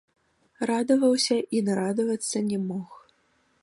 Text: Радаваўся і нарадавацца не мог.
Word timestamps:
Радаваўся 0.71 1.37
і 1.59 1.63
нарадавацца 1.69 2.37
не 2.53 2.57
мог. 2.69 2.89